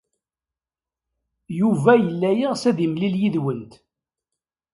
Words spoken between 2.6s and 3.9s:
ad yemlil yid-went.